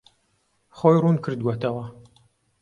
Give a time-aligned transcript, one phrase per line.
[0.77, 1.85] خۆی ڕوون کردووەتەوە.